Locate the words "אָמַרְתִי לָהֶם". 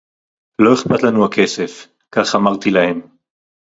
2.35-3.01